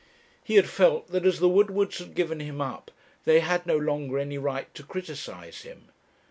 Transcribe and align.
He 0.43 0.55
had 0.55 0.67
felt 0.67 1.11
that 1.11 1.27
as 1.27 1.37
the 1.39 1.47
Woodwards 1.47 1.99
had 1.99 2.15
given 2.15 2.39
him 2.39 2.59
up, 2.59 2.89
they 3.23 3.39
had 3.39 3.67
no 3.67 3.77
longer 3.77 4.17
any 4.17 4.39
right 4.39 4.73
to 4.73 4.81
criticize 4.81 5.61
him. 5.61 5.89